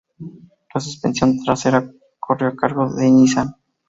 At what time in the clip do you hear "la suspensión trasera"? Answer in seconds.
0.73-1.87